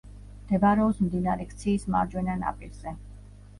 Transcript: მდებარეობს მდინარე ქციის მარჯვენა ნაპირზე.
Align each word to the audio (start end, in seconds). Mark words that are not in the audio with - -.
მდებარეობს 0.45 1.01
მდინარე 1.09 1.47
ქციის 1.53 1.87
მარჯვენა 1.97 2.41
ნაპირზე. 2.43 2.97